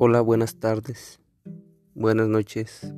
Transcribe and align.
Hola, 0.00 0.20
buenas 0.20 0.60
tardes, 0.60 1.18
buenas 1.96 2.28
noches, 2.28 2.94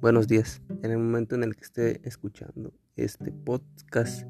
buenos 0.00 0.28
días. 0.28 0.62
En 0.84 0.92
el 0.92 0.98
momento 0.98 1.34
en 1.34 1.42
el 1.42 1.56
que 1.56 1.64
esté 1.64 2.08
escuchando 2.08 2.72
este 2.94 3.32
podcast, 3.32 4.24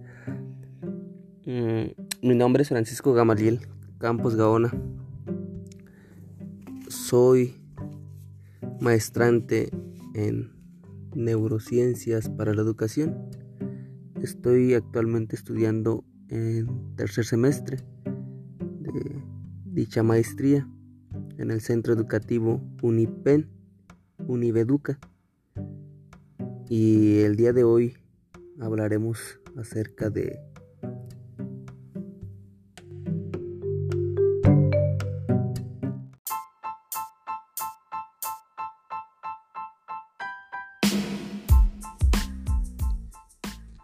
mm, 1.45 2.27
mi 2.27 2.35
nombre 2.35 2.63
es 2.63 2.71
Francisco 2.71 3.13
Gamaliel 3.13 3.61
Campos 3.99 4.37
Gaona. 4.37 4.73
Soy 6.89 7.61
maestrante 8.81 9.69
en 10.15 10.55
neurociencias 11.15 12.31
para 12.31 12.55
la 12.55 12.63
educación. 12.63 13.29
Estoy 14.23 14.73
actualmente 14.73 15.37
estudiando 15.37 16.05
en 16.31 16.97
tercer 16.97 17.27
semestre 17.27 17.81
de 18.81 19.23
dicha 19.67 20.03
maestría 20.03 20.67
en 21.41 21.51
el 21.51 21.63
centro 21.63 21.95
educativo 21.95 22.61
Unipen, 22.83 23.49
Univeduca. 24.19 24.99
Y 26.69 27.21
el 27.21 27.35
día 27.37 27.53
de 27.55 27.65
hoy 27.65 27.97
hablaremos 28.61 29.41
acerca 29.57 30.11
de 30.11 30.39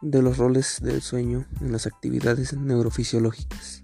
de 0.02 0.22
los 0.22 0.38
roles 0.38 0.78
del 0.82 1.00
sueño 1.02 1.46
en 1.60 1.72
las 1.72 1.86
actividades 1.86 2.52
neurofisiológicas. 2.52 3.82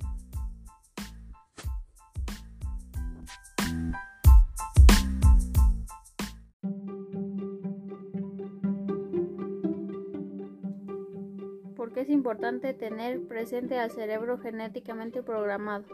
Es 12.03 12.11
importante 12.11 12.75
tener 12.75 13.21
presente 13.29 13.79
al 13.79 13.91
cerebro 13.93 14.37
genéticamente 14.39 15.23
programado? 15.23 15.85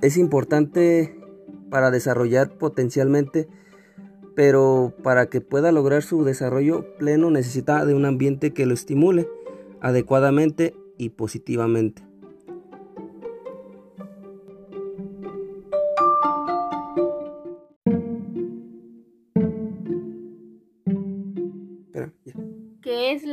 Es 0.00 0.16
importante 0.16 1.14
para 1.70 1.90
desarrollar 1.90 2.56
potencialmente, 2.56 3.48
pero 4.34 4.94
para 5.02 5.26
que 5.26 5.42
pueda 5.42 5.72
lograr 5.72 6.02
su 6.02 6.24
desarrollo 6.24 6.96
pleno 6.96 7.30
necesita 7.30 7.84
de 7.84 7.94
un 7.94 8.06
ambiente 8.06 8.54
que 8.54 8.64
lo 8.64 8.72
estimule 8.72 9.28
adecuadamente 9.80 10.74
y 10.96 11.10
positivamente. 11.10 12.05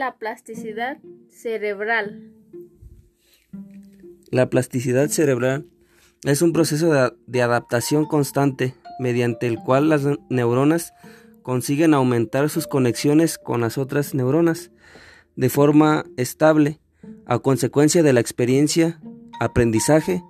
La 0.03 0.17
plasticidad 0.17 0.97
cerebral? 1.29 2.33
La 4.31 4.49
plasticidad 4.49 5.07
cerebral 5.07 5.65
es 6.25 6.41
un 6.41 6.51
proceso 6.51 7.13
de, 7.25 7.41
adaptación 7.41 8.03
constante 8.03 8.75
mediante 8.99 9.47
el 9.47 9.59
cual 9.59 9.87
las 9.87 10.01
neuronas 10.29 10.93
consiguen 11.41 11.93
aumentar 11.93 12.49
sus 12.49 12.67
conexiones 12.67 13.37
con 13.37 13.61
las 13.61 13.77
otras 13.77 14.13
neuronas 14.13 14.71
de 15.37 15.47
forma 15.47 16.03
estable 16.17 16.81
a 17.25 17.39
consecuencia 17.39 18.03
de 18.03 18.11
la 18.11 18.19
experiencia, 18.19 18.99
aprendizaje, 19.39 20.21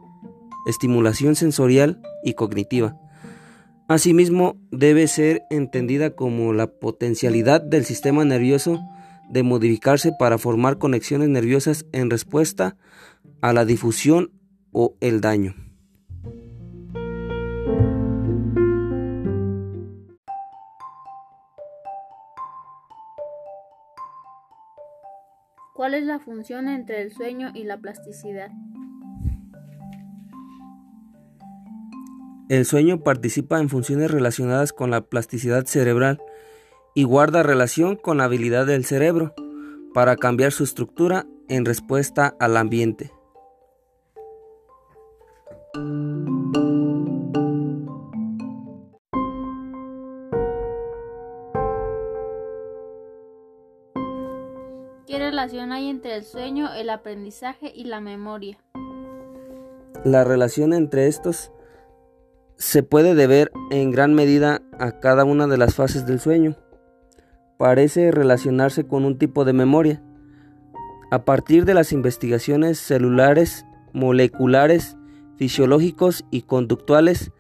estimulación 0.67 1.35
sensorial 1.35 2.00
y 2.23 2.35
cognitiva. 2.35 2.95
Asimismo, 3.88 4.56
debe 4.69 5.07
ser 5.07 5.41
entendida 5.50 6.12
como 6.12 6.53
la 6.53 6.67
potencialidad 6.67 7.59
del 7.59 7.85
sistema 7.85 8.23
nervioso 8.23 8.79
de 9.29 9.44
modificarse 9.44 10.11
para 10.17 10.38
formar 10.38 10.78
conexiones 10.78 11.29
nerviosas 11.29 11.85
en 11.91 12.09
respuesta 12.09 12.75
a 13.41 13.53
la 13.53 13.66
difusión 13.66 14.31
o 14.72 14.95
el 15.01 15.22
daño. 15.22 15.56
¿Cuál 25.73 25.95
es 25.95 26.06
la 26.06 26.19
función 26.19 26.69
entre 26.69 27.01
el 27.01 27.12
sueño 27.12 27.51
y 27.53 27.63
la 27.63 27.78
plasticidad? 27.78 28.51
El 32.47 32.66
sueño 32.66 33.03
participa 33.03 33.59
en 33.59 33.67
funciones 33.67 34.12
relacionadas 34.12 34.73
con 34.73 34.91
la 34.91 35.01
plasticidad 35.01 35.66
cerebral 35.66 36.22
y 36.93 37.03
guarda 37.03 37.43
relación 37.43 37.95
con 37.95 38.17
la 38.17 38.25
habilidad 38.25 38.65
del 38.65 38.85
cerebro 38.85 39.33
para 39.93 40.15
cambiar 40.15 40.51
su 40.51 40.63
estructura 40.63 41.25
en 41.47 41.65
respuesta 41.65 42.35
al 42.39 42.57
ambiente. 42.57 43.11
¿Qué 55.07 55.19
relación 55.19 55.71
hay 55.71 55.89
entre 55.89 56.15
el 56.15 56.23
sueño, 56.23 56.73
el 56.73 56.89
aprendizaje 56.89 57.71
y 57.73 57.85
la 57.85 57.99
memoria? 58.01 58.57
La 60.03 60.23
relación 60.23 60.73
entre 60.73 61.07
estos 61.07 61.51
se 62.57 62.83
puede 62.83 63.15
deber 63.15 63.51
en 63.71 63.91
gran 63.91 64.13
medida 64.13 64.61
a 64.79 64.99
cada 64.99 65.23
una 65.23 65.47
de 65.47 65.57
las 65.57 65.75
fases 65.75 66.05
del 66.05 66.19
sueño 66.19 66.55
parece 67.57 68.11
relacionarse 68.11 68.85
con 68.85 69.05
un 69.05 69.17
tipo 69.17 69.45
de 69.45 69.53
memoria. 69.53 70.01
A 71.11 71.25
partir 71.25 71.65
de 71.65 71.73
las 71.73 71.91
investigaciones 71.91 72.79
celulares, 72.79 73.65
moleculares, 73.93 74.97
fisiológicos 75.37 76.25
y 76.31 76.43
conductuales 76.43 77.31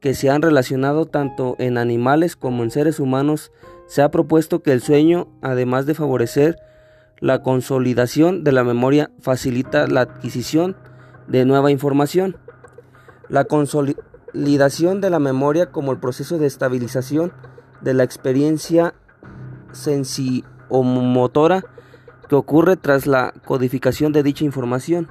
que 0.00 0.14
se 0.14 0.30
han 0.30 0.42
relacionado 0.42 1.06
tanto 1.06 1.54
en 1.58 1.78
animales 1.78 2.34
como 2.34 2.64
en 2.64 2.70
seres 2.70 2.98
humanos, 2.98 3.52
se 3.86 4.02
ha 4.02 4.10
propuesto 4.10 4.62
que 4.62 4.72
el 4.72 4.80
sueño, 4.80 5.28
además 5.42 5.86
de 5.86 5.94
favorecer 5.94 6.58
la 7.20 7.42
consolidación 7.42 8.42
de 8.42 8.50
la 8.50 8.64
memoria, 8.64 9.12
facilita 9.20 9.86
la 9.86 10.00
adquisición 10.00 10.76
de 11.28 11.44
nueva 11.44 11.70
información. 11.70 12.36
La 13.28 13.44
consolidación 13.44 15.00
de 15.00 15.10
la 15.10 15.20
memoria 15.20 15.70
como 15.70 15.92
el 15.92 16.00
proceso 16.00 16.38
de 16.38 16.48
estabilización 16.48 17.32
de 17.80 17.94
la 17.94 18.02
experiencia 18.02 18.94
sensiomotora 19.72 21.64
que 22.28 22.34
ocurre 22.34 22.76
tras 22.76 23.06
la 23.06 23.32
codificación 23.44 24.12
de 24.12 24.22
dicha 24.22 24.44
información. 24.44 25.08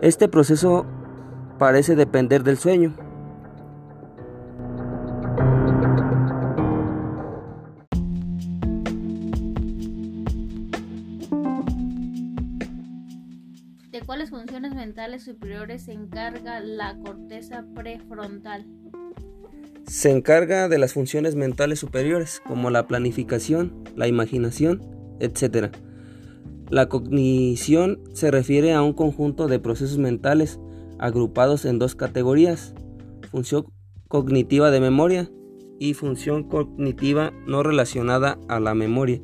Este 0.00 0.28
proceso 0.28 0.86
parece 1.58 1.96
depender 1.96 2.44
del 2.44 2.58
sueño. 2.58 2.94
¿De 13.90 14.02
cuáles 14.04 14.30
funciones 14.30 14.74
mentales 14.74 15.24
superiores 15.24 15.84
se 15.84 15.92
encarga 15.92 16.60
la 16.60 16.98
corteza 16.98 17.64
prefrontal? 17.74 18.66
Se 19.86 20.10
encarga 20.10 20.68
de 20.68 20.78
las 20.78 20.94
funciones 20.94 21.36
mentales 21.36 21.78
superiores, 21.78 22.42
como 22.44 22.70
la 22.70 22.88
planificación, 22.88 23.84
la 23.94 24.08
imaginación, 24.08 24.82
etc. 25.20 25.68
La 26.68 26.88
cognición 26.88 28.00
se 28.12 28.32
refiere 28.32 28.72
a 28.72 28.82
un 28.82 28.94
conjunto 28.94 29.46
de 29.46 29.60
procesos 29.60 29.98
mentales 29.98 30.58
agrupados 30.98 31.64
en 31.64 31.78
dos 31.78 31.94
categorías, 31.94 32.74
función 33.30 33.66
cognitiva 34.08 34.72
de 34.72 34.80
memoria 34.80 35.30
y 35.78 35.94
función 35.94 36.42
cognitiva 36.42 37.32
no 37.46 37.62
relacionada 37.62 38.38
a 38.48 38.58
la 38.58 38.74
memoria. 38.74 39.20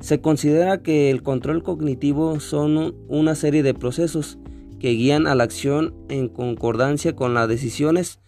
Se 0.00 0.22
considera 0.22 0.82
que 0.82 1.10
el 1.10 1.22
control 1.22 1.62
cognitivo 1.62 2.40
son 2.40 2.94
una 3.08 3.34
serie 3.34 3.62
de 3.62 3.74
procesos 3.74 4.38
que 4.78 4.92
guían 4.92 5.26
a 5.26 5.34
la 5.34 5.44
acción 5.44 5.94
en 6.08 6.28
concordancia 6.28 7.14
con 7.14 7.34
las 7.34 7.46
decisiones 7.46 8.19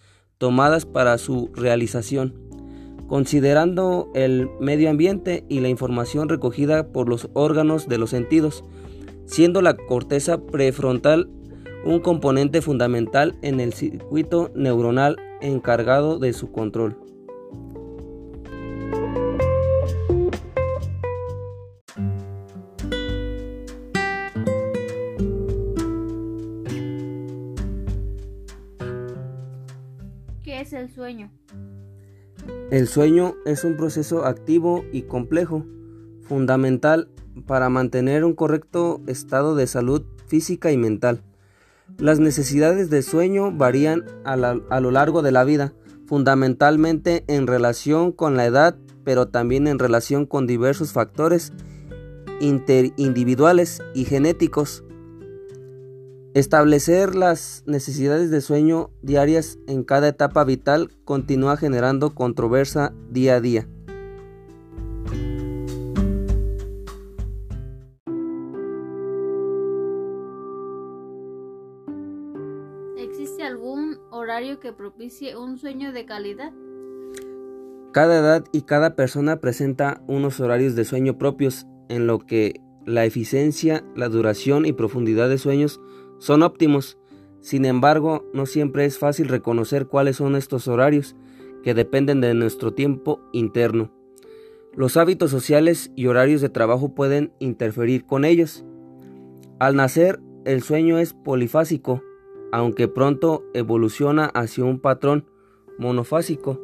tomadas 0.43 0.85
para 0.85 1.17
su 1.17 1.51
realización, 1.55 2.33
considerando 3.07 4.11
el 4.13 4.49
medio 4.59 4.89
ambiente 4.89 5.45
y 5.47 5.61
la 5.61 5.69
información 5.69 6.27
recogida 6.27 6.91
por 6.91 7.07
los 7.07 7.29
órganos 7.31 7.87
de 7.87 7.97
los 7.97 8.09
sentidos, 8.09 8.65
siendo 9.25 9.61
la 9.61 9.77
corteza 9.77 10.41
prefrontal 10.41 11.29
un 11.85 12.01
componente 12.01 12.61
fundamental 12.61 13.37
en 13.41 13.61
el 13.61 13.71
circuito 13.71 14.51
neuronal 14.53 15.15
encargado 15.39 16.19
de 16.19 16.33
su 16.33 16.51
control. 16.51 16.97
El 32.73 32.87
sueño 32.87 33.35
es 33.45 33.65
un 33.65 33.77
proceso 33.77 34.25
activo 34.25 34.83
y 34.91 35.03
complejo, 35.03 35.63
fundamental 36.23 37.07
para 37.45 37.69
mantener 37.69 38.25
un 38.25 38.33
correcto 38.33 38.99
estado 39.05 39.53
de 39.53 39.67
salud 39.67 40.01
física 40.25 40.71
y 40.71 40.77
mental. 40.77 41.21
Las 41.99 42.19
necesidades 42.19 42.89
de 42.89 43.03
sueño 43.03 43.51
varían 43.51 44.05
a, 44.25 44.35
lo 44.35 44.89
largo 44.89 45.21
de 45.21 45.31
la 45.31 45.43
vida, 45.43 45.73
fundamentalmente 46.07 47.23
en 47.27 47.45
relación 47.45 48.11
con 48.11 48.37
la 48.37 48.47
edad, 48.47 48.75
pero 49.03 49.27
también 49.27 49.67
en 49.67 49.77
relación 49.77 50.25
con 50.25 50.47
diversos 50.47 50.93
factores 50.93 51.53
interindividuales 52.39 53.83
y 53.93 54.05
genéticos. 54.05 54.83
Establecer 56.33 57.13
las 57.13 57.63
necesidades 57.67 58.31
de 58.31 58.41
sueño 58.41 58.89
diarias 59.03 59.59
en 59.67 59.83
cada 59.83 60.07
etapa 60.07 60.43
vital 60.43 60.89
continúa 61.05 61.57
generando 61.57 62.15
controversia 62.15 62.91
día 63.11 63.35
a 63.35 63.39
día. 63.39 63.67
¿Existe 72.97 73.43
algún 73.43 73.99
horario 74.09 74.59
que 74.59 74.73
propicie 74.73 75.37
un 75.37 75.59
sueño 75.59 75.91
de 75.91 76.05
calidad? 76.07 76.51
Cada 77.91 78.17
edad 78.17 78.43
y 78.51 78.63
cada 78.63 78.95
persona 78.95 79.39
presenta 79.39 80.01
unos 80.07 80.39
horarios 80.39 80.75
de 80.75 80.83
sueño 80.85 81.19
propios 81.19 81.67
en 81.89 82.07
lo 82.07 82.17
que 82.17 82.59
la 82.87 83.05
eficiencia, 83.05 83.83
la 83.95 84.09
duración 84.09 84.65
y 84.65 84.73
profundidad 84.73 85.29
de 85.29 85.37
sueños 85.37 85.79
son 86.23 86.41
óptimos. 86.41 86.97
Sin 87.41 87.65
embargo, 87.65 88.23
no 88.31 88.45
siempre 88.45 88.85
es 88.85 88.97
fácil 88.97 89.27
reconocer 89.27 89.87
cuáles 89.87 90.15
son 90.15 90.37
estos 90.37 90.69
horarios, 90.69 91.17
que 91.63 91.73
dependen 91.73 92.21
de 92.21 92.33
nuestro 92.33 92.73
tiempo 92.73 93.19
interno. 93.33 93.91
Los 94.73 94.95
hábitos 94.95 95.31
sociales 95.31 95.91
y 95.97 96.07
horarios 96.07 96.39
de 96.39 96.47
trabajo 96.47 96.95
pueden 96.95 97.33
interferir 97.39 98.05
con 98.05 98.23
ellos. 98.23 98.63
Al 99.59 99.75
nacer, 99.75 100.21
el 100.45 100.63
sueño 100.63 100.97
es 100.97 101.13
polifásico, 101.13 102.01
aunque 102.53 102.87
pronto 102.87 103.43
evoluciona 103.53 104.27
hacia 104.27 104.63
un 104.63 104.79
patrón 104.79 105.25
monofásico. 105.77 106.61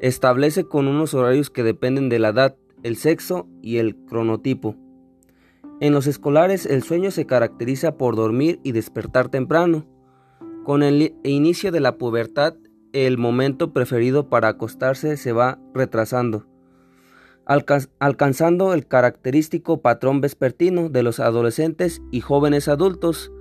Establece 0.00 0.64
con 0.64 0.88
unos 0.88 1.12
horarios 1.12 1.50
que 1.50 1.62
dependen 1.62 2.08
de 2.08 2.20
la 2.20 2.30
edad, 2.30 2.56
el 2.82 2.96
sexo 2.96 3.48
y 3.60 3.76
el 3.76 3.96
cronotipo. 3.96 4.76
En 5.80 5.92
los 5.92 6.06
escolares 6.06 6.66
el 6.66 6.82
sueño 6.82 7.10
se 7.10 7.26
caracteriza 7.26 7.96
por 7.96 8.14
dormir 8.16 8.60
y 8.62 8.72
despertar 8.72 9.28
temprano. 9.28 9.86
Con 10.64 10.82
el 10.82 11.14
inicio 11.24 11.72
de 11.72 11.80
la 11.80 11.98
pubertad, 11.98 12.54
el 12.92 13.18
momento 13.18 13.72
preferido 13.72 14.28
para 14.30 14.48
acostarse 14.48 15.16
se 15.16 15.32
va 15.32 15.58
retrasando, 15.74 16.46
alcanzando 17.98 18.72
el 18.72 18.86
característico 18.86 19.82
patrón 19.82 20.20
vespertino 20.20 20.88
de 20.88 21.02
los 21.02 21.18
adolescentes 21.18 22.00
y 22.12 22.20
jóvenes 22.20 22.68
adultos. 22.68 23.32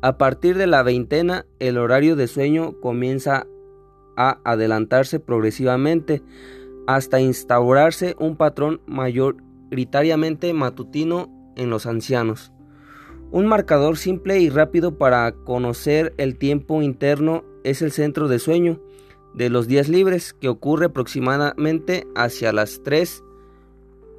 A 0.00 0.16
partir 0.16 0.56
de 0.56 0.66
la 0.66 0.82
veintena, 0.82 1.44
el 1.58 1.76
horario 1.76 2.16
de 2.16 2.26
sueño 2.26 2.80
comienza 2.80 3.46
a 4.16 4.40
adelantarse 4.44 5.20
progresivamente 5.20 6.22
hasta 6.86 7.20
instaurarse 7.20 8.16
un 8.18 8.36
patrón 8.36 8.80
mayoritariamente 8.86 10.54
matutino 10.54 11.35
en 11.56 11.70
los 11.70 11.86
ancianos. 11.86 12.52
Un 13.30 13.46
marcador 13.46 13.96
simple 13.96 14.38
y 14.38 14.50
rápido 14.50 14.98
para 14.98 15.32
conocer 15.32 16.14
el 16.16 16.38
tiempo 16.38 16.80
interno 16.82 17.44
es 17.64 17.82
el 17.82 17.90
centro 17.90 18.28
de 18.28 18.38
sueño 18.38 18.80
de 19.34 19.50
los 19.50 19.68
días 19.68 19.88
libres 19.88 20.32
que 20.32 20.48
ocurre 20.48 20.86
aproximadamente 20.86 22.06
hacia 22.14 22.52
las 22.52 22.82
3 22.84 23.22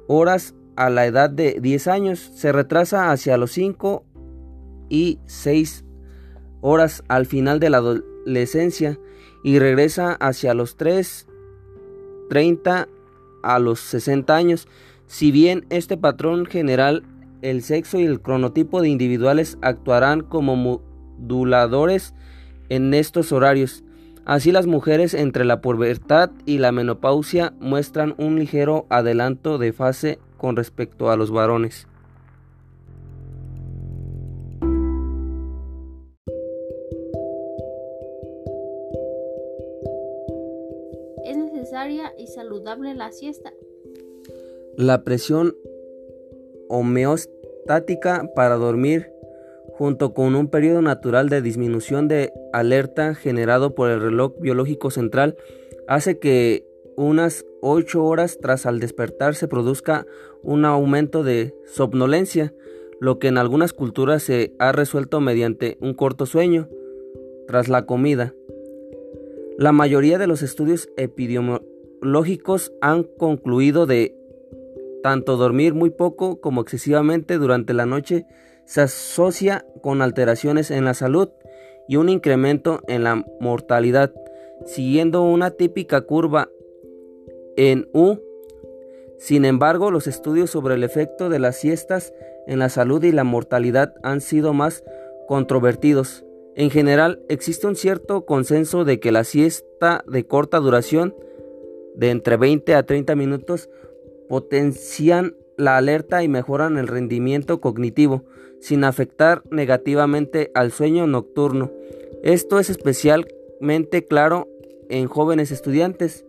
horas 0.06 0.54
a 0.76 0.90
la 0.90 1.06
edad 1.06 1.30
de 1.30 1.58
10 1.60 1.88
años. 1.88 2.18
Se 2.36 2.52
retrasa 2.52 3.10
hacia 3.10 3.36
los 3.36 3.50
5 3.52 4.04
y 4.88 5.18
6 5.26 5.84
horas 6.60 7.02
al 7.08 7.26
final 7.26 7.58
de 7.60 7.70
la 7.70 7.78
adolescencia 7.78 8.98
y 9.42 9.58
regresa 9.58 10.12
hacia 10.12 10.54
los 10.54 10.76
3, 10.76 11.26
30 12.28 12.88
a 13.42 13.58
los 13.58 13.80
60 13.80 14.36
años. 14.36 14.68
Si 15.06 15.32
bien 15.32 15.66
este 15.70 15.96
patrón 15.96 16.46
general 16.46 17.02
el 17.42 17.62
sexo 17.62 17.98
y 17.98 18.04
el 18.04 18.20
cronotipo 18.20 18.80
de 18.82 18.88
individuales 18.88 19.58
actuarán 19.62 20.22
como 20.22 20.56
moduladores 20.56 22.14
en 22.68 22.94
estos 22.94 23.32
horarios. 23.32 23.84
Así 24.24 24.52
las 24.52 24.66
mujeres 24.66 25.14
entre 25.14 25.44
la 25.44 25.60
pubertad 25.62 26.30
y 26.44 26.58
la 26.58 26.70
menopausia 26.72 27.54
muestran 27.60 28.14
un 28.18 28.38
ligero 28.38 28.86
adelanto 28.90 29.56
de 29.56 29.72
fase 29.72 30.18
con 30.36 30.54
respecto 30.56 31.10
a 31.10 31.16
los 31.16 31.30
varones. 31.30 31.86
¿Es 41.24 41.36
necesaria 41.36 42.12
y 42.18 42.26
saludable 42.26 42.94
la 42.94 43.12
siesta? 43.12 43.52
La 44.76 45.02
presión 45.04 45.56
homeostática 46.68 48.28
para 48.34 48.56
dormir, 48.56 49.10
junto 49.72 50.12
con 50.12 50.34
un 50.34 50.48
periodo 50.48 50.82
natural 50.82 51.28
de 51.28 51.42
disminución 51.42 52.08
de 52.08 52.32
alerta 52.52 53.14
generado 53.14 53.74
por 53.74 53.90
el 53.90 54.00
reloj 54.00 54.34
biológico 54.40 54.90
central, 54.90 55.36
hace 55.86 56.18
que 56.18 56.66
unas 56.96 57.46
8 57.62 58.04
horas 58.04 58.38
tras 58.40 58.66
al 58.66 58.80
despertar 58.80 59.36
se 59.36 59.46
produzca 59.46 60.04
un 60.42 60.64
aumento 60.64 61.22
de 61.22 61.54
somnolencia, 61.64 62.52
lo 63.00 63.20
que 63.20 63.28
en 63.28 63.38
algunas 63.38 63.72
culturas 63.72 64.24
se 64.24 64.52
ha 64.58 64.72
resuelto 64.72 65.20
mediante 65.20 65.78
un 65.80 65.94
corto 65.94 66.26
sueño 66.26 66.68
tras 67.46 67.68
la 67.68 67.86
comida. 67.86 68.34
La 69.58 69.70
mayoría 69.70 70.18
de 70.18 70.26
los 70.26 70.42
estudios 70.42 70.88
epidemiológicos 70.96 72.72
han 72.80 73.04
concluido 73.04 73.86
de 73.86 74.17
tanto 75.02 75.36
dormir 75.36 75.74
muy 75.74 75.90
poco 75.90 76.40
como 76.40 76.60
excesivamente 76.60 77.38
durante 77.38 77.74
la 77.74 77.86
noche 77.86 78.26
se 78.64 78.82
asocia 78.82 79.64
con 79.80 80.02
alteraciones 80.02 80.70
en 80.70 80.84
la 80.84 80.92
salud 80.92 81.30
y 81.88 81.96
un 81.96 82.10
incremento 82.10 82.82
en 82.86 83.02
la 83.02 83.24
mortalidad, 83.40 84.12
siguiendo 84.66 85.22
una 85.22 85.52
típica 85.52 86.02
curva 86.02 86.50
en 87.56 87.88
U. 87.94 88.18
Sin 89.18 89.46
embargo, 89.46 89.90
los 89.90 90.06
estudios 90.06 90.50
sobre 90.50 90.74
el 90.74 90.84
efecto 90.84 91.30
de 91.30 91.38
las 91.38 91.56
siestas 91.56 92.12
en 92.46 92.58
la 92.58 92.68
salud 92.68 93.02
y 93.02 93.10
la 93.10 93.24
mortalidad 93.24 93.94
han 94.02 94.20
sido 94.20 94.52
más 94.52 94.84
controvertidos. 95.26 96.26
En 96.54 96.70
general, 96.70 97.22
existe 97.28 97.66
un 97.66 97.74
cierto 97.74 98.26
consenso 98.26 98.84
de 98.84 99.00
que 99.00 99.12
la 99.12 99.24
siesta 99.24 100.04
de 100.06 100.26
corta 100.26 100.58
duración, 100.58 101.14
de 101.94 102.10
entre 102.10 102.36
20 102.36 102.74
a 102.74 102.84
30 102.84 103.16
minutos, 103.16 103.70
potencian 104.28 105.34
la 105.56 105.76
alerta 105.76 106.22
y 106.22 106.28
mejoran 106.28 106.78
el 106.78 106.86
rendimiento 106.86 107.60
cognitivo 107.60 108.24
sin 108.60 108.84
afectar 108.84 109.42
negativamente 109.50 110.50
al 110.54 110.72
sueño 110.72 111.06
nocturno. 111.06 111.72
Esto 112.22 112.58
es 112.58 112.70
especialmente 112.70 114.04
claro 114.04 114.48
en 114.88 115.06
jóvenes 115.06 115.50
estudiantes, 115.50 116.24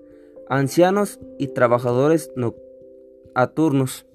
ancianos 0.49 1.19
y 1.37 1.47
trabajadores 1.47 2.31
nocturnos. 2.35 4.05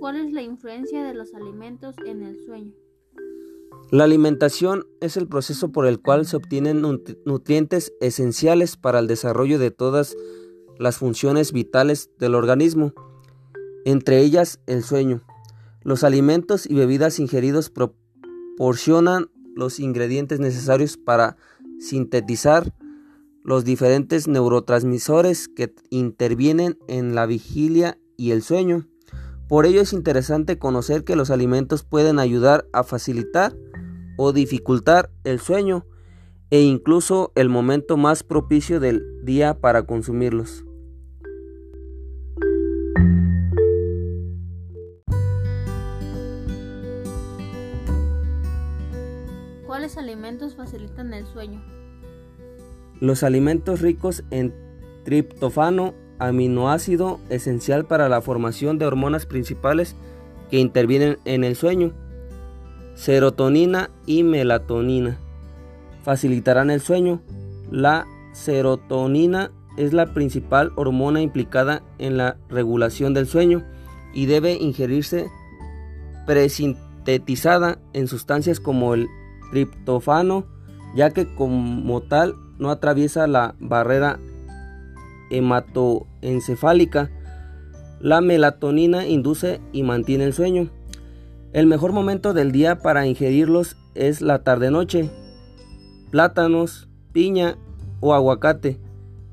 ¿Cuál 0.00 0.16
es 0.16 0.32
la 0.32 0.40
influencia 0.40 1.04
de 1.04 1.12
los 1.12 1.34
alimentos 1.34 1.94
en 2.06 2.22
el 2.22 2.42
sueño? 2.46 2.72
La 3.90 4.04
alimentación 4.04 4.86
es 5.02 5.18
el 5.18 5.28
proceso 5.28 5.72
por 5.72 5.86
el 5.86 6.00
cual 6.00 6.24
se 6.24 6.36
obtienen 6.36 6.80
nutrientes 7.26 7.92
esenciales 8.00 8.78
para 8.78 8.98
el 8.98 9.06
desarrollo 9.06 9.58
de 9.58 9.70
todas 9.70 10.16
las 10.78 10.96
funciones 10.96 11.52
vitales 11.52 12.08
del 12.18 12.34
organismo, 12.34 12.94
entre 13.84 14.20
ellas 14.20 14.58
el 14.66 14.82
sueño. 14.82 15.20
Los 15.82 16.02
alimentos 16.02 16.64
y 16.64 16.74
bebidas 16.74 17.18
ingeridos 17.18 17.68
proporcionan 17.68 19.30
los 19.54 19.80
ingredientes 19.80 20.40
necesarios 20.40 20.96
para 20.96 21.36
sintetizar 21.78 22.72
los 23.44 23.66
diferentes 23.66 24.28
neurotransmisores 24.28 25.48
que 25.48 25.74
intervienen 25.90 26.78
en 26.88 27.14
la 27.14 27.26
vigilia 27.26 27.98
y 28.16 28.30
el 28.30 28.42
sueño. 28.42 28.86
Por 29.50 29.66
ello 29.66 29.80
es 29.80 29.92
interesante 29.92 30.60
conocer 30.60 31.02
que 31.02 31.16
los 31.16 31.28
alimentos 31.28 31.82
pueden 31.82 32.20
ayudar 32.20 32.68
a 32.72 32.84
facilitar 32.84 33.52
o 34.16 34.32
dificultar 34.32 35.10
el 35.24 35.40
sueño 35.40 35.84
e 36.50 36.60
incluso 36.60 37.32
el 37.34 37.48
momento 37.48 37.96
más 37.96 38.22
propicio 38.22 38.78
del 38.78 39.02
día 39.24 39.54
para 39.54 39.82
consumirlos. 39.82 40.64
¿Cuáles 49.66 49.98
alimentos 49.98 50.54
facilitan 50.54 51.12
el 51.12 51.26
sueño? 51.26 51.60
Los 53.00 53.24
alimentos 53.24 53.80
ricos 53.80 54.22
en 54.30 54.54
triptofano 55.02 55.92
aminoácido 56.20 57.18
esencial 57.30 57.86
para 57.86 58.08
la 58.08 58.20
formación 58.20 58.78
de 58.78 58.86
hormonas 58.86 59.26
principales 59.26 59.96
que 60.50 60.58
intervienen 60.58 61.18
en 61.24 61.42
el 61.42 61.56
sueño, 61.56 61.92
serotonina 62.94 63.90
y 64.06 64.22
melatonina. 64.22 65.18
Facilitarán 66.04 66.70
el 66.70 66.80
sueño. 66.80 67.20
La 67.70 68.06
serotonina 68.32 69.50
es 69.76 69.92
la 69.92 70.12
principal 70.12 70.72
hormona 70.76 71.22
implicada 71.22 71.82
en 71.98 72.16
la 72.16 72.36
regulación 72.48 73.14
del 73.14 73.26
sueño 73.26 73.64
y 74.12 74.26
debe 74.26 74.52
ingerirse 74.52 75.28
presintetizada 76.26 77.78
en 77.92 78.08
sustancias 78.08 78.60
como 78.60 78.94
el 78.94 79.08
triptofano, 79.50 80.44
ya 80.94 81.10
que 81.10 81.34
como 81.34 82.02
tal 82.02 82.34
no 82.58 82.70
atraviesa 82.70 83.26
la 83.26 83.54
barrera 83.58 84.18
hematoencefálica. 85.30 87.10
La 88.00 88.20
melatonina 88.20 89.06
induce 89.06 89.60
y 89.72 89.82
mantiene 89.82 90.24
el 90.24 90.32
sueño. 90.32 90.70
El 91.52 91.66
mejor 91.66 91.92
momento 91.92 92.32
del 92.32 92.52
día 92.52 92.78
para 92.78 93.06
ingerirlos 93.06 93.76
es 93.94 94.20
la 94.20 94.42
tarde-noche. 94.42 95.10
Plátanos, 96.10 96.88
piña 97.12 97.56
o 98.00 98.14
aguacate, 98.14 98.80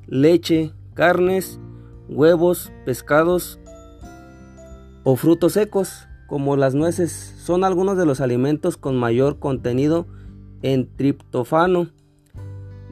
leche, 0.08 0.74
carnes, 0.94 1.60
huevos, 2.10 2.72
pescados 2.86 3.60
o 5.04 5.16
frutos 5.16 5.54
secos 5.54 6.08
como 6.28 6.58
las 6.58 6.76
nueces 6.76 7.34
son 7.42 7.64
algunos 7.64 7.98
de 7.98 8.06
los 8.06 8.20
alimentos 8.20 8.76
con 8.76 8.98
mayor 8.98 9.40
contenido 9.40 10.06
en 10.62 10.94
triptofano. 10.96 11.90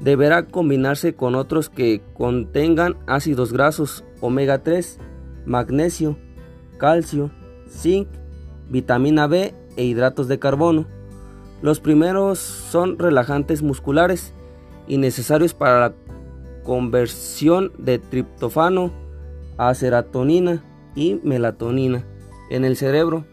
Deberá 0.02 0.48
combinarse 0.48 1.16
con 1.16 1.36
otros 1.36 1.70
que 1.70 2.02
contengan 2.14 2.98
ácidos 3.08 3.54
grasos 3.54 4.04
omega 4.22 4.64
3, 4.64 5.00
magnesio, 5.46 6.18
calcio, 6.78 7.32
zinc, 7.70 8.08
vitamina 8.70 9.28
B 9.28 9.54
e 9.78 9.84
hidratos 9.84 10.28
de 10.28 10.40
carbono. 10.40 10.86
Los 11.62 11.80
primeros 11.80 12.40
son 12.40 13.00
relajantes 13.00 13.64
musculares 13.64 14.34
y 14.88 14.98
necesarios 14.98 15.54
para 15.54 15.80
la 15.80 15.94
conversión 16.64 17.72
de 17.78 18.00
triptofano 18.00 18.92
a 19.58 19.74
serotonina 19.74 20.64
y 20.96 21.20
melatonina 21.24 22.06
en 22.50 22.66
el 22.66 22.75
cerebro. 22.75 23.25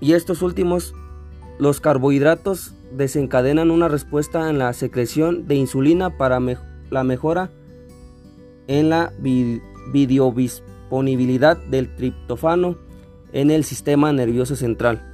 Y 0.00 0.12
estos 0.12 0.42
últimos, 0.42 0.94
los 1.58 1.80
carbohidratos, 1.80 2.74
desencadenan 2.96 3.70
una 3.70 3.88
respuesta 3.88 4.50
en 4.50 4.58
la 4.58 4.72
secreción 4.72 5.46
de 5.46 5.56
insulina 5.56 6.16
para 6.16 6.40
la 6.90 7.04
mejora 7.04 7.50
en 8.66 8.90
la 8.90 9.12
videodisponibilidad 9.92 11.56
del 11.56 11.94
triptofano 11.94 12.78
en 13.32 13.50
el 13.50 13.64
sistema 13.64 14.12
nervioso 14.12 14.56
central. 14.56 15.13